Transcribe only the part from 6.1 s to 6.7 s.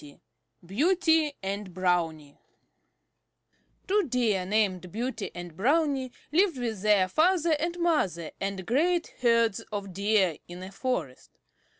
lived